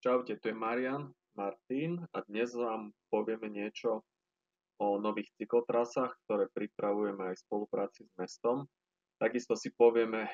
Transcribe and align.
Čaute, 0.00 0.40
tu 0.40 0.48
je 0.48 0.56
Marian 0.56 1.12
Martin 1.36 2.00
a 2.16 2.24
dnes 2.24 2.56
vám 2.56 2.88
povieme 3.12 3.52
niečo 3.52 4.00
o 4.80 4.96
nových 4.96 5.28
cyklotrasách, 5.36 6.24
ktoré 6.24 6.48
pripravujeme 6.56 7.20
aj 7.28 7.36
v 7.36 7.44
spolupráci 7.44 8.08
s 8.08 8.12
mestom. 8.16 8.64
Takisto 9.20 9.60
si 9.60 9.68
povieme 9.76 10.24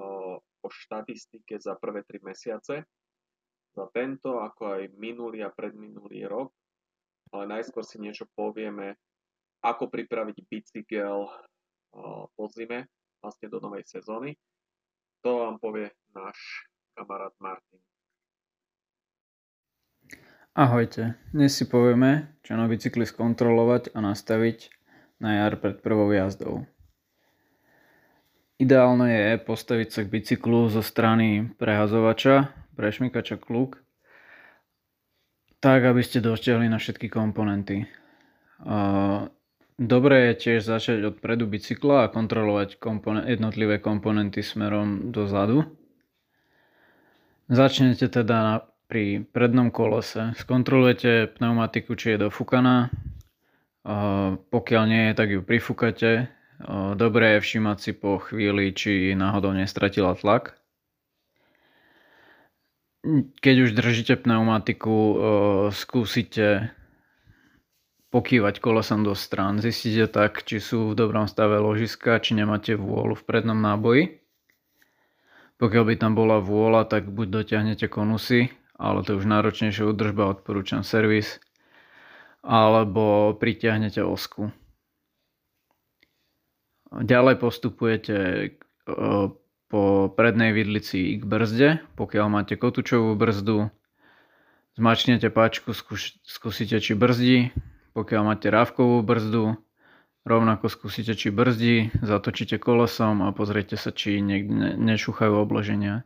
o, 0.00 0.40
o 0.40 0.68
štatistike 0.72 1.60
za 1.60 1.76
prvé 1.76 2.08
tri 2.08 2.24
mesiace, 2.24 2.88
za 3.76 3.84
tento, 3.92 4.40
ako 4.40 4.80
aj 4.80 4.96
minulý 4.96 5.44
a 5.44 5.52
predminulý 5.52 6.24
rok. 6.24 6.48
Ale 7.36 7.52
najskôr 7.52 7.84
si 7.84 8.00
niečo 8.00 8.24
povieme, 8.32 8.96
ako 9.60 9.92
pripraviť 9.92 10.40
bicykel 10.48 11.28
po 12.32 12.44
zime, 12.48 12.88
vlastne 13.20 13.52
do 13.52 13.60
novej 13.60 13.84
sezóny. 13.84 14.32
To 15.20 15.44
vám 15.44 15.60
povie 15.60 15.92
náš 16.16 16.64
kamarát 16.96 17.36
Martin. 17.36 17.91
Ahojte, 20.52 21.16
dnes 21.32 21.56
si 21.56 21.64
povieme, 21.64 22.28
čo 22.44 22.60
na 22.60 22.68
bicykli 22.68 23.08
skontrolovať 23.08 23.96
a 23.96 24.04
nastaviť 24.04 24.68
na 25.16 25.40
jar 25.40 25.56
pred 25.56 25.80
prvou 25.80 26.12
jazdou. 26.12 26.68
Ideálne 28.60 29.08
je 29.08 29.40
postaviť 29.48 29.88
sa 29.88 30.00
k 30.04 30.12
bicyklu 30.12 30.68
zo 30.68 30.84
strany 30.84 31.48
prehazovača, 31.56 32.52
prešmykača 32.76 33.40
kluk, 33.40 33.80
tak 35.64 35.88
aby 35.88 36.04
ste 36.04 36.20
doštiahli 36.20 36.68
na 36.68 36.76
všetky 36.76 37.08
komponenty. 37.08 37.88
Dobre 39.80 40.16
je 40.28 40.32
tiež 40.36 40.68
začať 40.68 41.00
od 41.00 41.16
predu 41.24 41.48
bicykla 41.48 42.04
a 42.04 42.12
kontrolovať 42.12 42.76
komponen- 42.76 43.24
jednotlivé 43.24 43.80
komponenty 43.80 44.44
smerom 44.44 45.16
dozadu. 45.16 45.64
Začnete 47.48 48.12
teda 48.12 48.68
pri 48.86 49.24
prednom 49.24 49.70
kolese 49.74 50.36
skontrolujete 50.38 51.34
pneumatiku, 51.38 51.96
či 51.96 52.14
je 52.14 52.28
dofúkaná. 52.28 52.92
Pokiaľ 54.52 54.82
nie 54.86 55.10
tak 55.18 55.34
ju 55.34 55.42
prifúkate. 55.42 56.30
Dobré 56.94 57.34
je 57.34 57.42
všímať 57.42 57.76
si 57.82 57.90
po 57.90 58.22
chvíli, 58.22 58.70
či 58.70 59.18
náhodou 59.18 59.50
nestratila 59.50 60.14
tlak. 60.14 60.54
Keď 63.42 63.56
už 63.66 63.74
držíte 63.74 64.14
pneumatiku, 64.22 64.94
skúsite 65.74 66.70
pokývať 68.14 68.62
kolesom 68.62 69.02
do 69.02 69.18
strán. 69.18 69.58
Zistíte 69.58 70.06
tak, 70.06 70.46
či 70.46 70.62
sú 70.62 70.92
v 70.92 70.98
dobrom 71.02 71.26
stave 71.26 71.58
ložiska, 71.58 72.22
či 72.22 72.38
nemáte 72.38 72.78
vôľu 72.78 73.18
v 73.18 73.26
prednom 73.26 73.58
náboji. 73.58 74.22
Pokiaľ 75.58 75.84
by 75.90 75.94
tam 75.98 76.14
bola 76.14 76.38
vôľa, 76.38 76.86
tak 76.86 77.10
buď 77.10 77.42
dotiahnete 77.42 77.90
konusy, 77.90 78.54
ale 78.82 79.06
to 79.06 79.14
je 79.14 79.22
už 79.22 79.30
náročnejšia 79.30 79.86
údržba, 79.86 80.34
odporúčam 80.34 80.82
servis, 80.82 81.38
alebo 82.42 83.38
pritiahnete 83.38 84.02
osku. 84.02 84.50
Ďalej 86.90 87.38
postupujete 87.38 88.16
e, 88.18 88.48
po 89.70 89.82
prednej 90.12 90.52
vidlici 90.52 91.16
k 91.16 91.22
brzde, 91.22 91.68
pokiaľ 91.96 92.26
máte 92.28 92.58
kotúčovú 92.58 93.14
brzdu, 93.16 93.70
zmačnete 94.76 95.30
páčku, 95.32 95.72
skúsite 96.26 96.76
či 96.82 96.92
brzdí, 96.92 97.54
pokiaľ 97.96 98.22
máte 98.26 98.52
rávkovú 98.52 99.00
brzdu, 99.00 99.56
rovnako 100.28 100.68
skúsite 100.68 101.16
či 101.16 101.32
brzdí, 101.32 101.94
zatočíte 102.04 102.60
kolesom 102.60 103.24
a 103.24 103.32
pozriete 103.32 103.80
sa, 103.80 103.94
či 103.94 104.20
niekde 104.20 104.76
nešúchajú 104.76 105.32
obloženia. 105.32 106.04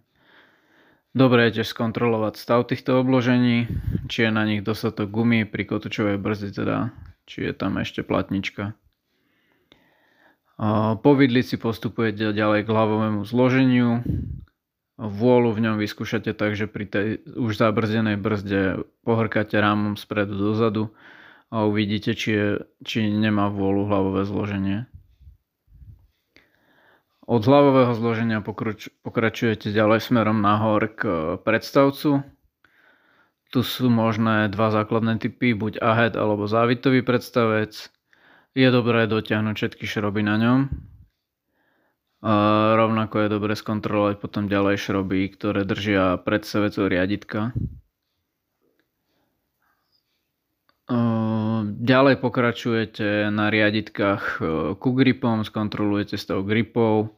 Dobre 1.16 1.48
je 1.48 1.64
tiež 1.64 1.72
skontrolovať 1.72 2.36
stav 2.36 2.68
týchto 2.68 3.00
obložení, 3.00 3.72
či 4.04 4.28
je 4.28 4.30
na 4.30 4.44
nich 4.44 4.60
dostatok 4.60 5.08
gumy 5.08 5.48
pri 5.48 5.64
kotúčovej 5.64 6.20
brzdy, 6.20 6.52
teda 6.52 6.92
či 7.24 7.48
je 7.48 7.52
tam 7.56 7.80
ešte 7.80 8.04
platnička. 8.04 8.76
Po 11.00 11.10
vidlici 11.16 11.56
postupujete 11.56 12.36
ďalej 12.36 12.68
k 12.68 12.72
hlavovému 12.72 13.24
zloženiu. 13.24 14.04
Vôľu 15.00 15.56
v 15.56 15.62
ňom 15.64 15.76
vyskúšate 15.80 16.36
tak, 16.36 16.52
že 16.52 16.68
pri 16.68 16.84
tej 16.84 17.06
už 17.32 17.56
zabrzdenej 17.56 18.20
brzde 18.20 18.84
pohrkáte 19.00 19.56
rámom 19.56 19.96
spredu 19.96 20.36
dozadu 20.36 20.92
a 21.48 21.64
uvidíte, 21.64 22.12
či, 22.12 22.28
je, 22.36 22.48
či 22.84 23.08
nemá 23.08 23.48
vôľu 23.48 23.88
hlavové 23.88 24.28
zloženie. 24.28 24.84
Od 27.26 27.42
hlavového 27.42 27.90
zloženia 27.98 28.38
pokračujete 29.02 29.74
ďalej 29.74 29.98
smerom 29.98 30.38
nahor 30.38 30.86
k 30.94 31.02
predstavcu. 31.42 32.22
Tu 33.50 33.60
sú 33.66 33.90
možné 33.90 34.46
dva 34.46 34.70
základné 34.70 35.18
typy, 35.18 35.50
buď 35.50 35.82
ahead 35.82 36.14
alebo 36.14 36.46
závitový 36.46 37.02
predstavec. 37.02 37.90
Je 38.54 38.68
dobré 38.70 39.10
dotiahnuť 39.10 39.54
všetky 39.58 39.84
šroby 39.90 40.22
na 40.22 40.38
ňom. 40.38 40.58
A 42.22 42.32
rovnako 42.78 43.26
je 43.26 43.34
dobré 43.34 43.58
skontrolovať 43.58 44.22
potom 44.22 44.46
ďalej 44.46 44.86
šroby, 44.86 45.26
ktoré 45.34 45.66
držia 45.66 46.22
predstavecov 46.22 46.86
riaditka. 46.86 47.50
Ďalej 51.86 52.18
pokračujete 52.18 53.30
na 53.30 53.46
riaditkách 53.46 54.42
ku 54.82 54.90
gripom, 54.90 55.46
skontrolujete 55.46 56.18
stav 56.18 56.42
gripov, 56.42 57.14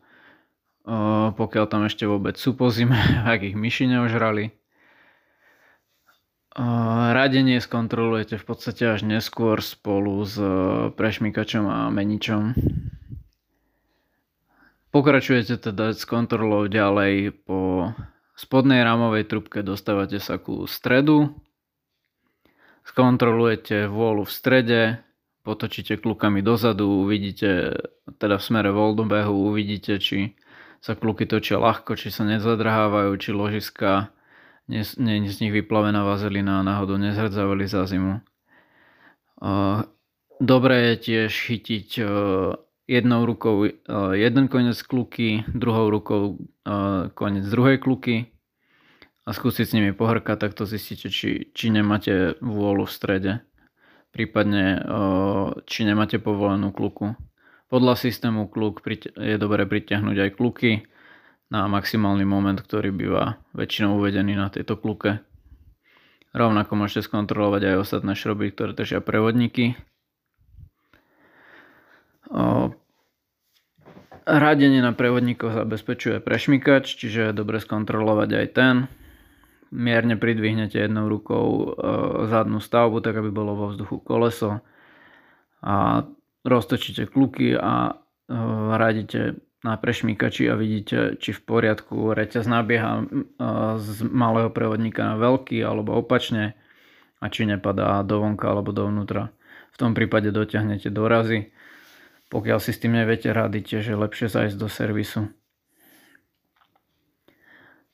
pokiaľ 1.32 1.64
tam 1.72 1.88
ešte 1.88 2.04
vôbec 2.04 2.36
sú 2.36 2.52
po 2.52 2.68
zime, 2.68 3.00
ak 3.32 3.48
ich 3.48 3.56
myši 3.56 3.88
neožrali. 3.88 4.52
Radenie 7.16 7.64
skontrolujete 7.64 8.36
v 8.36 8.44
podstate 8.44 8.84
až 8.92 9.08
neskôr 9.08 9.64
spolu 9.64 10.20
s 10.28 10.36
prešmykačom 11.00 11.64
a 11.64 11.88
meničom. 11.88 12.52
Pokračujete 14.92 15.72
teda 15.72 15.96
s 15.96 16.04
kontrolou 16.04 16.68
ďalej 16.68 17.40
po 17.48 17.92
spodnej 18.36 18.84
rámovej 18.84 19.32
trubke 19.32 19.64
dostávate 19.64 20.20
sa 20.20 20.36
ku 20.36 20.68
stredu 20.68 21.40
skontrolujete 22.88 23.84
vôľu 23.86 24.24
v 24.24 24.32
strede, 24.32 24.80
potočíte 25.44 26.00
klukami 26.00 26.40
dozadu, 26.40 27.04
uvidíte, 27.04 27.76
teda 28.16 28.40
v 28.40 28.46
smere 28.48 28.72
voľdobehu, 28.72 29.52
uvidíte, 29.52 30.00
či 30.00 30.36
sa 30.80 30.96
kluky 30.96 31.28
točia 31.28 31.60
ľahko, 31.60 31.98
či 31.98 32.08
sa 32.08 32.24
nezadrhávajú, 32.24 33.12
či 33.20 33.30
ložiska 33.36 34.08
nie, 34.68 34.84
nie 35.00 35.28
z 35.28 35.36
nich 35.42 35.52
vyplavená 35.52 36.04
vazelina 36.04 36.60
a 36.60 36.66
náhodou 36.66 37.00
nezhrdzavali 37.00 37.64
za 37.64 37.88
zimu. 37.88 38.20
Dobré 40.38 40.76
je 40.92 40.94
tiež 40.96 41.32
chytiť 41.34 41.88
jednou 42.88 43.20
rukou 43.26 43.68
jeden 44.14 44.46
koniec 44.48 44.78
kluky, 44.86 45.42
druhou 45.50 45.90
rukou 45.90 46.38
koniec 47.16 47.44
druhej 47.48 47.82
kluky 47.82 48.32
a 49.28 49.36
skúsiť 49.36 49.64
s 49.68 49.76
nimi 49.76 49.92
pohrkať, 49.92 50.40
tak 50.40 50.56
to 50.56 50.64
zistíte, 50.64 51.12
či, 51.12 51.52
či 51.52 51.68
nemáte 51.68 52.40
vôľu 52.40 52.88
v 52.88 52.94
strede, 52.96 53.32
prípadne 54.08 54.80
či 55.68 55.84
nemáte 55.84 56.16
povolenú 56.16 56.72
kluku. 56.72 57.12
Podľa 57.68 58.00
systému 58.00 58.48
kluk 58.48 58.80
je 59.20 59.36
dobré 59.36 59.68
pritiahnuť 59.68 60.16
aj 60.16 60.30
kluky 60.32 60.88
na 61.52 61.68
maximálny 61.68 62.24
moment, 62.24 62.56
ktorý 62.56 62.88
býva 62.88 63.36
väčšinou 63.52 64.00
uvedený 64.00 64.32
na 64.32 64.48
tejto 64.48 64.80
kluke. 64.80 65.20
Rovnako 66.32 66.72
môžete 66.80 67.04
skontrolovať 67.04 67.68
aj 67.68 67.84
ostatné 67.84 68.16
šroby, 68.16 68.56
ktoré 68.56 68.72
držia 68.72 69.04
prevodníky. 69.04 69.76
Radenie 74.28 74.80
na 74.80 74.92
prevodníkoch 74.96 75.52
zabezpečuje 75.52 76.24
prešmykač, 76.24 76.96
čiže 76.96 77.32
je 77.32 77.36
dobre 77.36 77.60
skontrolovať 77.60 78.30
aj 78.32 78.46
ten 78.56 78.74
mierne 79.70 80.16
pridvihnete 80.16 80.78
jednou 80.78 81.08
rukou 81.08 81.46
e, 81.46 81.66
zadnú 82.28 82.60
stavbu, 82.60 83.00
tak 83.00 83.20
aby 83.20 83.30
bolo 83.32 83.52
vo 83.54 83.66
vzduchu 83.72 84.00
koleso 84.00 84.60
a 85.62 86.06
roztočíte 86.44 87.10
kluky 87.10 87.56
a 87.56 87.92
e, 87.92 88.34
radíte 88.78 89.40
na 89.64 89.74
prešmíkači 89.74 90.46
a 90.46 90.54
vidíte, 90.54 91.18
či 91.18 91.34
v 91.34 91.40
poriadku 91.42 92.14
reťaz 92.14 92.46
nabieha 92.46 93.02
e, 93.02 93.04
z 93.82 94.06
malého 94.06 94.48
prevodníka 94.54 95.04
na 95.04 95.16
veľký 95.18 95.58
alebo 95.60 95.98
opačne 95.98 96.54
a 97.18 97.26
či 97.26 97.44
nepadá 97.44 98.00
dovonka 98.06 98.46
alebo 98.46 98.70
dovnútra. 98.70 99.34
V 99.74 99.76
tom 99.76 99.92
prípade 99.92 100.30
dotiahnete 100.30 100.90
dorazy. 100.90 101.50
Pokiaľ 102.28 102.58
si 102.60 102.76
s 102.76 102.80
tým 102.82 102.92
neviete 102.92 103.32
rady, 103.32 103.64
tiež 103.64 103.94
je 103.94 103.96
lepšie 103.96 104.28
zajsť 104.28 104.56
do 104.60 104.68
servisu. 104.68 105.32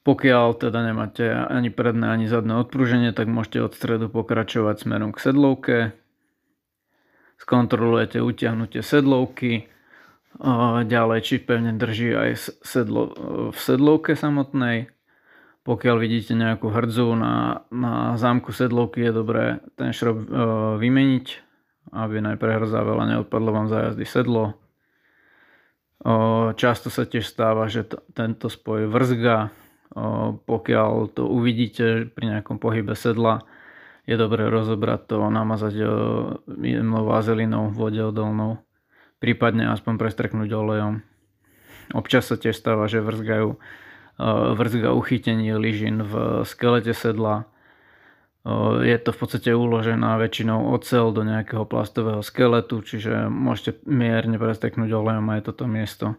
Pokiaľ 0.04 0.60
teda 0.60 0.84
nemáte 0.84 1.24
ani 1.32 1.72
predné, 1.72 2.12
ani 2.12 2.28
zadné 2.28 2.60
odpruženie, 2.60 3.16
tak 3.16 3.24
môžete 3.24 3.64
od 3.64 3.72
stredu 3.72 4.12
pokračovať 4.12 4.84
smerom 4.84 5.16
k 5.16 5.22
sedlovke. 5.24 5.76
Skontrolujete 7.40 8.20
utiahnutie 8.20 8.84
sedlovky, 8.84 9.72
ďalej 10.84 11.20
či 11.22 11.34
pevne 11.40 11.72
drží 11.78 12.12
aj 12.12 12.30
sedlo 12.60 13.02
v 13.54 13.58
sedlovke 13.58 14.18
samotnej. 14.18 14.90
Pokiaľ 15.64 15.96
vidíte 15.96 16.36
nejakú 16.36 16.68
hrdzu 16.68 17.16
na, 17.16 17.64
na 17.72 18.20
zámku 18.20 18.52
sedlovky, 18.52 19.00
je 19.00 19.12
dobré 19.16 19.64
ten 19.80 19.96
šrob 19.96 20.20
e, 20.20 20.26
vymeniť, 20.76 21.26
aby 21.96 22.20
najprehrdza 22.20 22.84
veľa 22.84 23.04
neodpadlo 23.16 23.48
vám 23.48 23.72
za 23.72 23.88
jazdy 23.88 24.04
sedlo. 24.04 24.52
E, 24.52 24.54
často 26.60 26.92
sa 26.92 27.08
tiež 27.08 27.24
stáva, 27.24 27.64
že 27.72 27.88
t- 27.88 27.96
tento 28.12 28.52
spoj 28.52 28.92
vrzga, 28.92 29.56
pokiaľ 30.48 31.12
to 31.12 31.28
uvidíte 31.28 32.08
pri 32.08 32.24
nejakom 32.38 32.56
pohybe 32.56 32.96
sedla, 32.96 33.44
je 34.04 34.16
dobré 34.16 34.48
rozobrať 34.48 35.12
to, 35.12 35.16
namazať 35.32 35.74
e, 35.80 35.84
jemnou 36.76 37.08
vazelinou, 37.08 37.72
vode 37.72 38.00
odolnou, 38.04 38.60
prípadne 39.16 39.68
aspoň 39.72 39.96
prestreknúť 39.96 40.50
olejom. 40.52 40.94
Občas 41.96 42.28
sa 42.28 42.36
tiež 42.36 42.56
stáva, 42.56 42.84
že 42.88 43.04
vrzgajú 43.04 43.56
vrzga 44.54 44.94
uchytenie 44.94 45.58
lyžin 45.58 46.02
v 46.06 46.44
skelete 46.46 46.94
sedla. 46.94 47.50
Je 48.84 48.96
to 49.00 49.10
v 49.10 49.18
podstate 49.18 49.50
uložená 49.56 50.20
väčšinou 50.20 50.76
ocel 50.76 51.10
do 51.16 51.24
nejakého 51.24 51.64
plastového 51.64 52.20
skeletu, 52.20 52.84
čiže 52.84 53.32
môžete 53.32 53.80
mierne 53.88 54.36
presteknúť 54.36 54.92
olejom 54.92 55.26
aj 55.32 55.40
toto 55.48 55.64
miesto. 55.64 56.14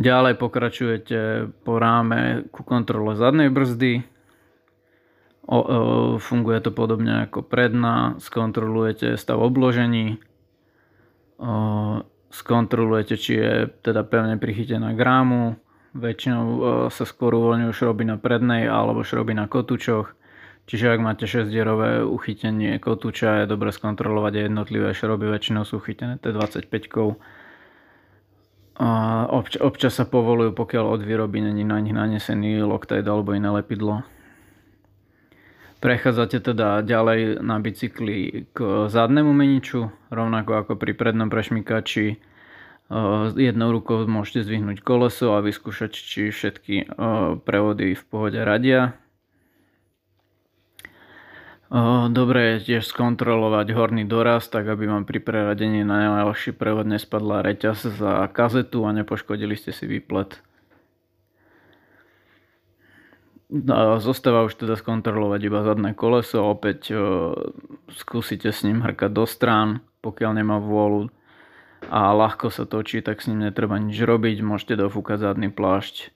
Ďalej 0.00 0.40
pokračujete 0.40 1.18
po 1.60 1.76
ráme 1.76 2.48
ku 2.48 2.64
kontrole 2.64 3.12
zadnej 3.20 3.52
brzdy. 3.52 4.00
O, 5.44 5.58
o, 5.60 5.60
funguje 6.16 6.56
to 6.64 6.72
podobne 6.72 7.28
ako 7.28 7.44
predná. 7.44 8.16
Skontrolujete 8.16 9.20
stav 9.20 9.36
obložení. 9.44 10.16
O, 11.36 12.00
skontrolujete, 12.32 13.20
či 13.20 13.32
je 13.44 13.52
teda 13.84 14.00
pevne 14.08 14.40
prichytená 14.40 14.96
grámu. 14.96 15.60
Väčšinou 15.92 16.44
e, 16.46 16.58
sa 16.88 17.04
skôr 17.04 17.36
uvoľňujú 17.36 17.72
šroby 17.74 18.08
na 18.08 18.16
prednej 18.16 18.72
alebo 18.72 19.04
šroby 19.04 19.36
na 19.36 19.52
kotúčoch. 19.52 20.16
Čiže 20.70 20.96
ak 20.96 21.00
máte 21.02 21.26
6-dierové 21.26 22.06
uchytenie 22.06 22.78
kotúča, 22.80 23.42
je 23.42 23.50
dobre 23.50 23.74
skontrolovať 23.74 24.48
jednotlivé 24.48 24.94
šroby, 24.94 25.26
väčšinou 25.26 25.66
sú 25.66 25.82
chytené 25.82 26.16
T25 26.22 26.88
obč- 29.28 29.60
občas 29.60 30.00
sa 30.00 30.08
povolujú, 30.08 30.56
pokiaľ 30.56 30.84
od 30.96 31.02
výroby 31.04 31.44
není 31.44 31.68
na 31.68 31.76
nich 31.78 31.92
nanesený 31.92 32.64
Loctite 32.64 33.04
alebo 33.04 33.36
iné 33.36 33.52
lepidlo. 33.52 34.00
Prechádzate 35.80 36.44
teda 36.44 36.84
ďalej 36.84 37.40
na 37.40 37.56
bicykli 37.56 38.48
k 38.52 38.58
zadnému 38.92 39.32
meniču, 39.32 39.88
rovnako 40.12 40.64
ako 40.64 40.72
pri 40.76 40.92
prednom 40.92 41.32
prešmykači 41.32 42.20
jednou 43.38 43.72
rukou 43.72 44.04
môžete 44.04 44.44
zvihnúť 44.44 44.84
koleso 44.84 45.32
a 45.32 45.40
vyskúšať, 45.40 45.92
či 45.94 46.28
všetky 46.28 47.00
prevody 47.48 47.96
v 47.96 48.04
pohode 48.12 48.36
radia. 48.36 48.99
Dobre 52.10 52.58
je 52.58 52.74
tiež 52.74 52.90
skontrolovať 52.90 53.70
horný 53.78 54.02
doraz, 54.02 54.50
tak 54.50 54.66
aby 54.66 54.90
vám 54.90 55.06
pri 55.06 55.22
preradení 55.22 55.86
na 55.86 56.18
najľahší 56.18 56.50
prevod 56.58 56.90
nespadla 56.90 57.46
reťaz 57.46 57.86
za 57.94 58.26
kazetu 58.34 58.82
a 58.82 58.90
nepoškodili 58.90 59.54
ste 59.54 59.70
si 59.70 59.86
výplet. 59.86 60.42
Zostáva 64.02 64.50
už 64.50 64.58
teda 64.58 64.74
skontrolovať 64.74 65.40
iba 65.46 65.62
zadné 65.62 65.94
koleso, 65.94 66.42
opäť 66.42 66.90
skúsite 67.94 68.50
s 68.50 68.66
ním 68.66 68.82
hrkať 68.82 69.10
do 69.14 69.22
strán, 69.26 69.82
pokiaľ 70.02 70.42
nemá 70.42 70.58
vôľu 70.58 71.14
a 71.86 72.10
ľahko 72.10 72.50
sa 72.50 72.66
točí, 72.66 72.98
tak 72.98 73.22
s 73.22 73.30
ním 73.30 73.46
netreba 73.46 73.78
nič 73.78 73.94
robiť, 74.02 74.42
môžete 74.42 74.74
dofúkať 74.74 75.22
zadný 75.22 75.54
plášť 75.54 76.10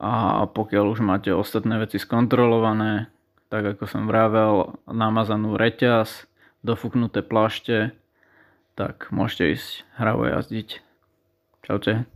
a 0.00 0.48
pokiaľ 0.48 0.84
už 0.96 1.04
máte 1.04 1.32
ostatné 1.36 1.76
veci 1.80 2.00
skontrolované, 2.00 3.12
tak 3.50 3.66
ako 3.66 3.84
som 3.90 4.06
vravel, 4.06 4.78
namazanú 4.86 5.58
reťaz, 5.58 6.30
dofúknuté 6.62 7.26
plášte, 7.26 7.90
tak 8.78 9.10
môžete 9.10 9.58
ísť 9.58 9.68
hravo 9.98 10.22
jazdiť. 10.30 10.78
Čaute. 11.66 12.06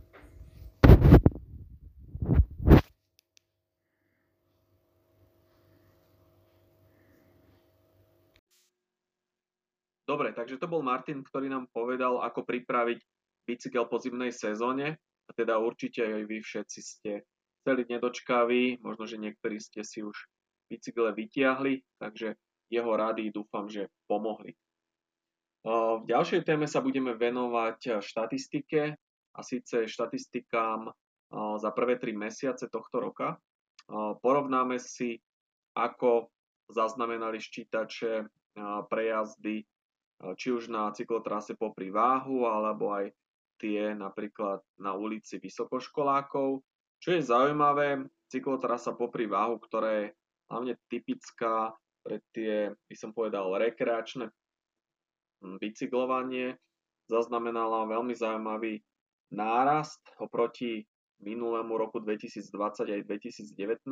Dobre, 10.07 10.31
takže 10.31 10.55
to 10.55 10.71
bol 10.71 10.79
Martin, 10.79 11.19
ktorý 11.19 11.51
nám 11.51 11.67
povedal, 11.75 12.23
ako 12.23 12.47
pripraviť 12.47 13.03
bicykel 13.43 13.91
po 13.91 13.99
zimnej 13.99 14.31
sezóne. 14.31 14.95
A 15.27 15.31
teda 15.35 15.59
určite 15.59 15.99
aj 15.99 16.23
vy 16.31 16.39
všetci 16.39 16.79
ste 16.79 17.27
celý 17.67 17.83
nedočkaví, 17.91 18.79
možno, 18.79 19.03
že 19.03 19.19
niektorí 19.19 19.59
ste 19.59 19.83
si 19.83 19.99
už 19.99 20.15
bicykle 20.69 21.13
vytiahli, 21.13 21.81
takže 22.01 22.35
jeho 22.69 22.91
rady 22.97 23.29
dúfam, 23.29 23.69
že 23.69 23.89
pomohli. 24.09 24.57
V 25.65 26.03
ďalšej 26.05 26.45
téme 26.45 26.69
sa 26.69 26.81
budeme 26.81 27.17
venovať 27.17 28.01
štatistike 28.01 28.93
a 29.33 29.39
síce 29.41 29.89
štatistikám 29.89 30.93
za 31.57 31.69
prvé 31.73 31.97
tri 31.97 32.13
mesiace 32.13 32.69
tohto 32.69 33.01
roka. 33.01 33.37
Porovnáme 34.21 34.77
si, 34.77 35.17
ako 35.73 36.29
zaznamenali 36.69 37.41
ščítače 37.41 38.25
prejazdy 38.89 39.65
či 40.39 40.47
už 40.53 40.71
na 40.71 40.93
cyklotrase 40.95 41.57
popri 41.59 41.91
váhu, 41.91 42.47
alebo 42.47 42.93
aj 42.93 43.11
tie 43.59 43.91
napríklad 43.93 44.63
na 44.79 44.95
ulici 44.95 45.37
vysokoškolákov. 45.41 46.63
Čo 47.03 47.09
je 47.11 47.21
zaujímavé, 47.21 48.07
cyklotrasa 48.31 48.95
popri 48.95 49.27
váhu, 49.27 49.59
ktorá 49.59 49.89
je 50.01 50.05
hlavne 50.49 50.77
typická 50.89 51.73
pre 52.05 52.21
tie, 52.37 52.69
by 52.69 52.95
som 52.95 53.11
povedal, 53.11 53.49
rekreačné 53.57 54.29
hm, 55.41 55.57
bicyklovanie, 55.57 56.53
zaznamenala 57.09 57.89
veľmi 57.89 58.13
zaujímavý 58.13 58.81
nárast 59.33 60.01
oproti 60.21 60.85
minulému 61.21 61.73
roku 61.77 61.97
2020 61.97 62.93
aj 62.93 63.01
2019. 63.09 63.85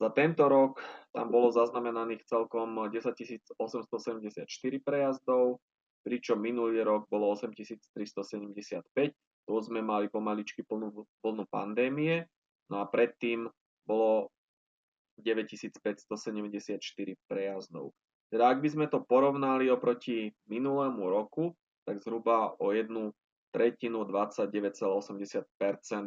Za 0.00 0.08
tento 0.16 0.44
rok 0.48 0.80
tam 1.12 1.28
bolo 1.28 1.52
zaznamenaných 1.52 2.24
celkom 2.24 2.72
10 2.88 3.60
874 3.60 4.48
prejazdov, 4.80 5.60
pričom 6.00 6.40
minulý 6.40 6.80
rok 6.84 7.04
bolo 7.12 7.36
8375. 7.36 8.80
To 9.48 9.60
sme 9.60 9.84
mali 9.84 10.08
pomaličky 10.08 10.64
plnú, 10.64 11.04
plnú 11.20 11.44
pandémie. 11.52 12.24
No 12.72 12.80
a 12.80 12.88
predtým 12.88 13.44
bolo 13.84 14.32
9574 15.22 17.16
prejazdov. 17.28 17.92
Teda 18.30 18.48
ak 18.48 18.62
by 18.62 18.68
sme 18.70 18.86
to 18.86 19.02
porovnali 19.02 19.66
oproti 19.68 20.30
minulému 20.46 21.10
roku, 21.10 21.58
tak 21.82 21.98
zhruba 21.98 22.54
o 22.62 22.70
jednu 22.70 23.10
tretinu 23.50 24.06
29,80% 24.06 26.06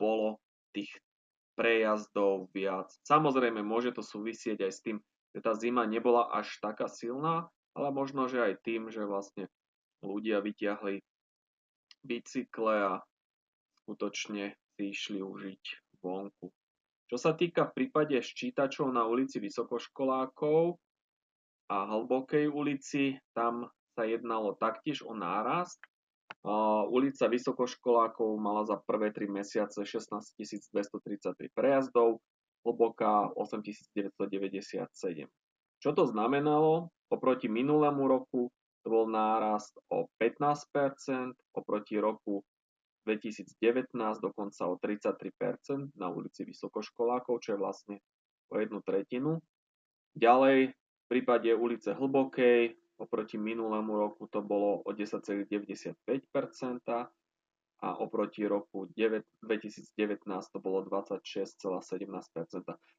bolo 0.00 0.42
tých 0.74 0.90
prejazdov 1.54 2.50
viac. 2.50 2.90
Samozrejme, 3.06 3.62
môže 3.62 3.94
to 3.94 4.02
súvisieť 4.02 4.66
aj 4.66 4.72
s 4.72 4.80
tým, 4.82 4.98
že 5.30 5.40
tá 5.44 5.54
zima 5.54 5.86
nebola 5.86 6.26
až 6.34 6.50
taká 6.58 6.90
silná, 6.90 7.46
ale 7.78 7.94
možno, 7.94 8.26
že 8.26 8.42
aj 8.42 8.66
tým, 8.66 8.90
že 8.90 9.06
vlastne 9.06 9.46
ľudia 10.02 10.42
vyťahli 10.42 10.98
bicykle 12.02 12.96
a 12.96 13.04
skutočne 13.84 14.56
si 14.74 14.82
išli 14.90 15.20
užiť 15.20 15.62
vonku. 16.00 16.48
Čo 17.10 17.18
sa 17.18 17.34
týka 17.34 17.66
v 17.66 17.74
prípade 17.74 18.14
ščítačov 18.14 18.94
na 18.94 19.02
ulici 19.02 19.42
Vysokoškolákov 19.42 20.78
a 21.66 21.76
Hlbokej 21.90 22.46
ulici, 22.46 23.18
tam 23.34 23.66
sa 23.98 24.06
jednalo 24.06 24.54
taktiež 24.54 25.02
o 25.02 25.10
nárast, 25.10 25.82
ulica 26.86 27.26
Vysokoškolákov 27.26 28.38
mala 28.38 28.62
za 28.62 28.78
prvé 28.86 29.10
3 29.10 29.26
mesiace 29.26 29.82
16 29.82 30.38
233 30.38 31.50
prejazdov, 31.50 32.22
hlboká 32.62 33.34
8997. 33.34 35.26
Čo 35.82 35.90
to 35.90 36.06
znamenalo? 36.06 36.94
Oproti 37.10 37.50
minulému 37.50 38.06
roku 38.06 38.54
to 38.80 38.86
bol 38.86 39.10
nárast 39.10 39.74
o 39.90 40.06
15%, 40.22 41.34
oproti 41.58 41.98
roku 41.98 42.46
2019 43.06 43.96
dokonca 44.20 44.62
o 44.68 44.76
33% 44.76 45.96
na 45.96 46.08
ulici 46.12 46.44
Vysokoškolákov, 46.44 47.40
čo 47.40 47.56
je 47.56 47.58
vlastne 47.58 47.96
o 48.52 48.60
jednu 48.60 48.84
tretinu. 48.84 49.40
Ďalej 50.18 50.74
v 50.74 51.06
prípade 51.08 51.50
ulice 51.54 51.94
Hlbokej 51.96 52.76
Oproti 53.00 53.40
minulému 53.40 53.96
roku 53.96 54.28
to 54.28 54.44
bolo 54.44 54.84
o 54.84 54.90
10,95% 54.92 55.96
a 57.80 57.88
oproti 57.96 58.44
roku 58.44 58.92
2019 58.92 60.20
to 60.28 60.58
bolo 60.60 60.84
26,17%. 60.84 61.80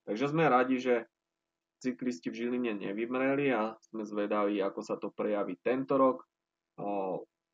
Takže 0.10 0.26
sme 0.26 0.50
radi, 0.50 0.82
že 0.82 1.06
cyklisti 1.86 2.34
v 2.34 2.38
Žiline 2.42 2.82
nevymreli 2.82 3.54
a 3.54 3.78
sme 3.94 4.02
zvedaví, 4.02 4.58
ako 4.66 4.82
sa 4.82 4.98
to 4.98 5.14
prejaví 5.14 5.62
tento 5.62 6.02
rok. 6.02 6.26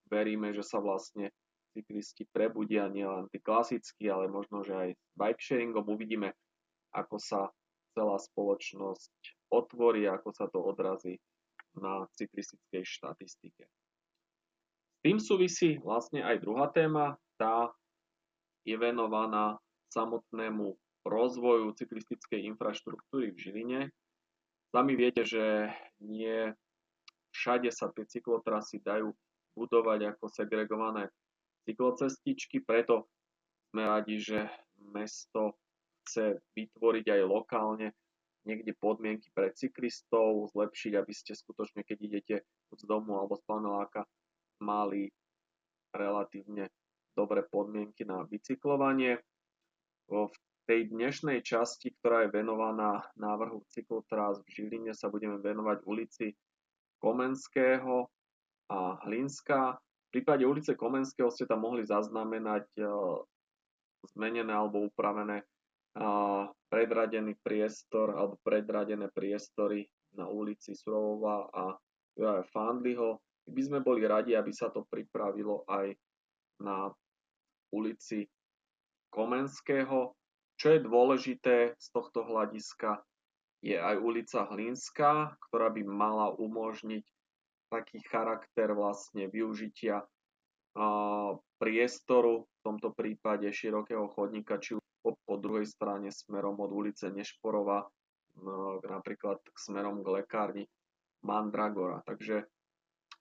Veríme, 0.07 0.55
že 0.55 0.63
sa 0.63 0.79
vlastne 0.79 1.35
cyklisti 1.77 2.25
prebudia 2.33 2.89
nielen 2.89 3.29
tí 3.29 3.37
klasickí, 3.37 4.09
ale 4.09 4.25
možno, 4.25 4.65
že 4.65 4.73
aj 4.73 4.89
bike 5.13 5.41
sharingom. 5.41 5.85
Uvidíme, 5.85 6.33
ako 6.89 7.21
sa 7.21 7.53
celá 7.93 8.17
spoločnosť 8.17 9.13
otvorí, 9.53 10.09
ako 10.09 10.29
sa 10.33 10.49
to 10.49 10.57
odrazí 10.57 11.21
na 11.77 12.09
cyklistickej 12.17 12.81
štatistike. 12.81 13.69
S 14.97 14.99
tým 15.05 15.21
súvisí 15.21 15.77
vlastne 15.77 16.25
aj 16.25 16.41
druhá 16.41 16.73
téma, 16.73 17.21
tá 17.37 17.69
je 18.65 18.73
venovaná 18.73 19.61
samotnému 19.93 20.73
rozvoju 21.05 21.77
cyklistickej 21.77 22.43
infraštruktúry 22.51 23.31
v 23.31 23.37
Žiline. 23.39 23.81
Sami 24.73 24.93
viete, 24.99 25.23
že 25.23 25.71
nie 26.03 26.51
všade 27.31 27.71
sa 27.71 27.87
tie 27.93 28.03
cyklotrasy 28.03 28.83
dajú 28.83 29.15
budovať 29.55 30.17
ako 30.17 30.25
segregované 30.27 31.07
cyklocestičky, 31.67 32.63
preto 32.63 33.11
sme 33.75 33.83
radi, 33.83 34.23
že 34.23 34.47
mesto 34.95 35.59
chce 36.07 36.39
vytvoriť 36.55 37.05
aj 37.11 37.21
lokálne 37.27 37.91
niekde 38.47 38.71
podmienky 38.79 39.27
pre 39.35 39.51
cyklistov, 39.51 40.47
zlepšiť, 40.55 40.95
aby 40.95 41.11
ste 41.11 41.35
skutočne, 41.35 41.83
keď 41.83 41.97
idete 41.99 42.35
z 42.71 42.83
domu 42.87 43.19
alebo 43.19 43.35
z 43.35 43.43
paneláka, 43.43 44.07
mali 44.63 45.11
relatívne 45.91 46.71
dobré 47.11 47.43
podmienky 47.43 48.07
na 48.07 48.23
bicyklovanie. 48.23 49.19
V 50.07 50.31
tej 50.63 50.87
dnešnej 50.87 51.43
časti, 51.43 51.91
ktorá 51.99 52.23
je 52.23 52.39
venovaná 52.39 53.03
návrhu 53.19 53.67
cyklotrás 53.67 54.39
v 54.47 54.47
Žiline, 54.47 54.95
sa 54.95 55.11
budeme 55.11 55.43
venovať 55.43 55.83
ulici 55.83 56.31
Komenského 57.03 58.07
a 58.71 58.79
Hlinská. 59.03 59.75
V 60.07 60.23
prípade 60.23 60.47
ulice 60.47 60.73
Komenského 60.73 61.27
ste 61.27 61.43
tam 61.43 61.67
mohli 61.67 61.83
zaznamenať 61.83 62.65
e, 62.79 62.83
zmenené 64.15 64.55
alebo 64.55 64.87
upravené 64.87 65.43
predradený 66.69 67.33
priestor 67.41 68.13
alebo 68.13 68.37
predradené 68.45 69.09
priestory 69.09 69.89
na 70.13 70.29
ulici 70.29 70.77
Surovova 70.77 71.49
a 71.49 71.73
Juraja 72.13 72.45
Fandliho. 72.53 73.21
By 73.47 73.61
sme 73.63 73.79
boli 73.81 74.03
radi, 74.03 74.35
aby 74.35 74.51
sa 74.51 74.69
to 74.69 74.85
pripravilo 74.85 75.63
aj 75.65 75.95
na 76.61 76.91
ulici 77.71 78.27
Komenského. 79.09 80.13
Čo 80.57 80.67
je 80.73 80.79
dôležité 80.81 81.77
z 81.77 81.87
tohto 81.93 82.25
hľadiska, 82.25 82.97
je 83.61 83.77
aj 83.77 83.97
ulica 84.01 84.45
Hlinská, 84.49 85.37
ktorá 85.49 85.69
by 85.69 85.81
mala 85.85 86.33
umožniť 86.33 87.05
taký 87.67 87.99
charakter 88.07 88.71
vlastne 88.71 89.27
využitia 89.27 90.03
priestoru, 91.57 92.45
v 92.45 92.59
tomto 92.61 92.93
prípade 92.93 93.49
širokého 93.49 94.07
chodníka, 94.13 94.61
či 94.61 94.77
po, 95.01 95.35
druhej 95.39 95.65
strane 95.65 96.11
smerom 96.13 96.59
od 96.59 96.69
ulice 96.69 97.09
Nešporova, 97.09 97.87
napríklad 98.85 99.41
smerom 99.57 100.05
k 100.05 100.21
lekárni 100.21 100.65
Mandragora. 101.25 102.05
Takže 102.05 102.45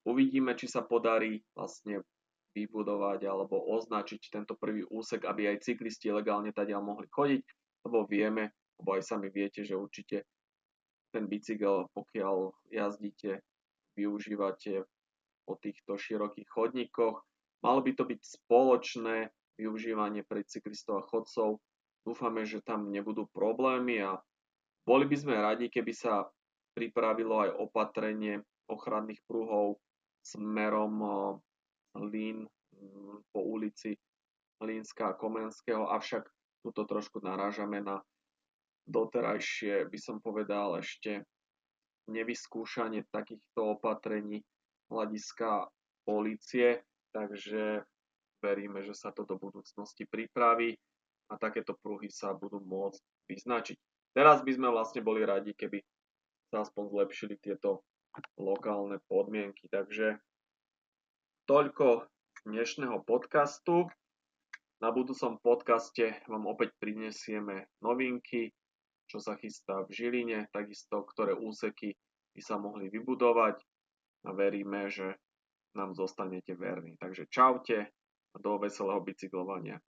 uvidíme, 0.05 0.53
či 0.59 0.69
sa 0.69 0.85
podarí 0.85 1.41
vlastne 1.57 2.05
vybudovať 2.53 3.25
alebo 3.29 3.61
označiť 3.77 4.33
tento 4.33 4.57
prvý 4.57 4.85
úsek, 4.89 5.25
aby 5.25 5.53
aj 5.53 5.65
cyklisti 5.65 6.13
legálne 6.13 6.53
tady 6.53 6.73
mohli 6.77 7.09
chodiť, 7.09 7.43
lebo 7.89 8.05
vieme, 8.09 8.53
lebo 8.81 8.97
aj 8.97 9.03
sami 9.05 9.29
viete, 9.33 9.65
že 9.65 9.77
určite 9.77 10.25
ten 11.13 11.25
bicykel, 11.29 11.89
pokiaľ 11.97 12.53
jazdíte, 12.69 13.41
využívate 13.97 14.85
po 15.49 15.57
týchto 15.57 15.97
širokých 15.97 16.47
chodníkoch. 16.47 17.17
Malo 17.65 17.81
by 17.81 17.91
to 17.97 18.05
byť 18.05 18.21
spoločné 18.21 19.33
využívanie 19.57 20.23
pre 20.23 20.45
cyklistov 20.45 21.01
a 21.01 21.07
chodcov. 21.09 21.65
Dúfame, 22.05 22.45
že 22.47 22.63
tam 22.63 22.93
nebudú 22.93 23.27
problémy 23.33 24.05
a 24.05 24.21
boli 24.87 25.09
by 25.09 25.17
sme 25.19 25.35
radi, 25.35 25.67
keby 25.67 25.91
sa 25.91 26.29
pripravilo 26.77 27.43
aj 27.43 27.51
opatrenie 27.59 28.45
ochranných 28.71 29.19
pruhov 29.27 29.81
smerom 30.23 31.03
Lín 31.97 32.47
po 33.33 33.41
ulici 33.41 33.97
Línska 34.61 35.13
a 35.13 35.19
Komenského, 35.19 35.89
avšak 35.89 36.29
tuto 36.63 36.85
trošku 36.85 37.25
narážame 37.25 37.81
na 37.81 38.05
doterajšie, 38.87 39.89
by 39.91 39.99
som 39.99 40.23
povedal, 40.23 40.79
ešte 40.79 41.27
nevyskúšanie 42.07 43.07
takýchto 43.11 43.79
opatrení 43.79 44.43
hľadiska 44.91 45.71
policie, 46.07 46.83
takže 47.11 47.83
veríme, 48.39 48.87
že 48.87 48.95
sa 48.95 49.11
to 49.11 49.27
do 49.27 49.35
budúcnosti 49.41 50.07
pripraví 50.07 50.79
a 51.27 51.35
takéto 51.35 51.75
pruhy 51.83 52.07
sa 52.07 52.31
budú 52.37 52.63
môcť 52.63 53.03
vyznačiť. 53.27 53.77
Teraz 54.15 54.41
by 54.47 54.53
sme 54.55 54.69
vlastne 54.71 55.03
boli 55.03 55.27
radi, 55.27 55.53
keby 55.53 55.83
sa 56.49 56.63
aspoň 56.63 56.85
zlepšili 56.95 57.35
tieto 57.43 57.83
lokálne 58.39 59.03
podmienky. 59.11 59.67
Takže 59.69 60.17
toľko 61.51 62.07
dnešného 62.47 63.03
podcastu. 63.03 63.91
Na 64.77 64.93
budúcom 64.93 65.41
podcaste 65.41 66.21
vám 66.29 66.45
opäť 66.47 66.77
prinesieme 66.77 67.67
novinky, 67.81 68.53
čo 69.07 69.23
sa 69.23 69.39
chystá 69.39 69.87
v 69.87 69.95
Žiline, 69.95 70.51
takisto 70.51 71.07
ktoré 71.07 71.35
úseky 71.35 71.95
by 72.35 72.41
sa 72.43 72.59
mohli 72.59 72.91
vybudovať 72.91 73.57
a 74.27 74.31
veríme, 74.35 74.91
že 74.91 75.17
nám 75.79 75.95
zostanete 75.95 76.59
verní. 76.59 76.99
Takže 76.99 77.31
čaute 77.31 77.79
a 78.33 78.37
do 78.37 78.59
veselého 78.59 79.01
bicyklovania. 79.01 79.79